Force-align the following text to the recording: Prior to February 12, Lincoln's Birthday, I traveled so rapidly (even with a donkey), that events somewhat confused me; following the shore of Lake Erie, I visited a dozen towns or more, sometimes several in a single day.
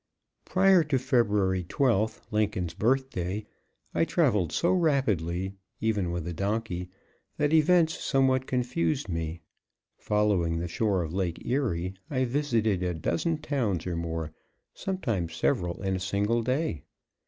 Prior 0.45 0.83
to 0.85 0.97
February 0.97 1.63
12, 1.63 2.21
Lincoln's 2.31 2.73
Birthday, 2.73 3.45
I 3.93 4.03
traveled 4.03 4.51
so 4.51 4.73
rapidly 4.73 5.53
(even 5.79 6.09
with 6.09 6.27
a 6.27 6.33
donkey), 6.33 6.89
that 7.37 7.53
events 7.53 8.03
somewhat 8.03 8.47
confused 8.47 9.09
me; 9.09 9.41
following 9.99 10.57
the 10.57 10.67
shore 10.67 11.03
of 11.03 11.13
Lake 11.13 11.45
Erie, 11.45 11.93
I 12.09 12.25
visited 12.25 12.81
a 12.81 12.95
dozen 12.95 13.37
towns 13.43 13.85
or 13.85 13.95
more, 13.95 14.33
sometimes 14.73 15.35
several 15.35 15.79
in 15.83 15.95
a 15.97 15.99
single 15.99 16.41
day. 16.41 16.81